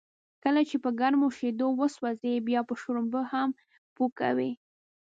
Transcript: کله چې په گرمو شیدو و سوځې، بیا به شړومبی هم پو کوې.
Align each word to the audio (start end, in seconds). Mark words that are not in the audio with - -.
کله 0.43 0.61
چې 0.69 0.75
په 0.83 0.89
گرمو 0.99 1.27
شیدو 1.37 1.67
و 1.75 1.79
سوځې، 1.95 2.33
بیا 2.47 2.61
به 2.67 2.73
شړومبی 2.81 3.23
هم 3.31 3.49
پو 3.95 4.03
کوې. 4.19 4.51